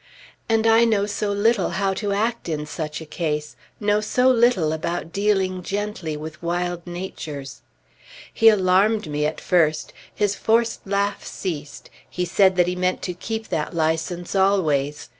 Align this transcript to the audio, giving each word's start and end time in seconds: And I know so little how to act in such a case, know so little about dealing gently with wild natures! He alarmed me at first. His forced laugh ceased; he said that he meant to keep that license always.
And 0.49 0.65
I 0.65 0.83
know 0.83 1.05
so 1.05 1.31
little 1.31 1.69
how 1.77 1.93
to 1.93 2.11
act 2.11 2.49
in 2.49 2.65
such 2.65 3.01
a 3.01 3.05
case, 3.05 3.55
know 3.79 4.01
so 4.01 4.31
little 4.31 4.73
about 4.73 5.13
dealing 5.13 5.61
gently 5.61 6.17
with 6.17 6.41
wild 6.41 6.87
natures! 6.87 7.61
He 8.33 8.49
alarmed 8.49 9.05
me 9.05 9.27
at 9.27 9.39
first. 9.39 9.93
His 10.11 10.33
forced 10.33 10.87
laugh 10.87 11.23
ceased; 11.23 11.91
he 12.09 12.25
said 12.25 12.55
that 12.55 12.65
he 12.65 12.75
meant 12.75 13.03
to 13.03 13.13
keep 13.13 13.49
that 13.49 13.75
license 13.75 14.33
always. 14.33 15.09